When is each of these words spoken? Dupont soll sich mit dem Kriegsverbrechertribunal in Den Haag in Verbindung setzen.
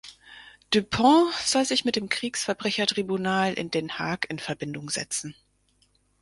Dupont 0.73 1.31
soll 1.35 1.63
sich 1.63 1.85
mit 1.85 1.95
dem 1.95 2.09
Kriegsverbrechertribunal 2.09 3.53
in 3.53 3.69
Den 3.69 3.99
Haag 3.99 4.27
in 4.31 4.39
Verbindung 4.39 4.89
setzen. 4.89 5.35